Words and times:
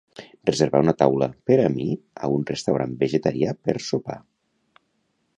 Reservar 0.49 0.79
una 0.85 0.93
taula 1.01 1.25
per 1.49 1.57
a 1.65 1.67
mi 1.73 1.85
a 2.27 2.29
un 2.37 2.45
restaurant 2.51 2.95
vegetarià 3.03 3.53
per 3.69 3.77
sopar. 3.89 4.17